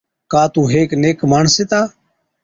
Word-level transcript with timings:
ڪا 0.31 0.43
تُون 0.53 0.65
هيڪ 0.73 0.89
نيڪ 1.03 1.17
ماڻس 1.31 1.53
هِتا، 1.61 1.81